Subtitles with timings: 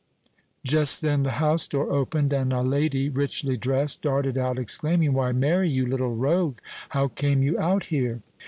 [0.63, 5.31] Just then the house door opened, and a lady, richly dressed, darted out, exclaiming, "Why,
[5.31, 6.57] Mary, you little rogue,
[6.89, 8.23] how came you out here?"